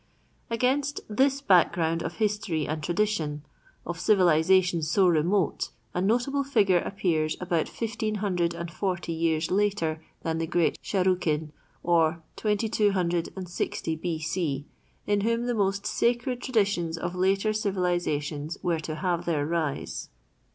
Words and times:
Against 0.49 1.01
this 1.07 1.41
background 1.41 2.01
of 2.01 2.13
history 2.15 2.65
and 2.65 2.81
tradition, 2.81 3.43
of 3.85 3.99
civilization 3.99 4.81
so 4.81 5.07
remote, 5.07 5.69
a 5.93 6.01
notable 6.01 6.43
figure 6.43 6.79
appears 6.79 7.37
about 7.39 7.69
fifteen 7.69 8.15
hundred 8.15 8.55
and 8.55 8.71
forty 8.71 9.13
years 9.13 9.51
later 9.51 10.01
than 10.23 10.39
the 10.39 10.47
great 10.47 10.79
Sharrukin, 10.81 11.51
or 11.83 12.23
2260 12.37 13.95
B. 13.97 14.17
C., 14.17 14.65
in 15.05 15.21
whom 15.21 15.45
the 15.45 15.53
most 15.53 15.85
sacred 15.85 16.41
traditions 16.41 16.97
of 16.97 17.13
later 17.13 17.53
civilizations 17.53 18.57
were 18.63 18.79
to 18.79 18.95
have 18.95 19.25
their 19.25 19.45
rise. 19.45 20.09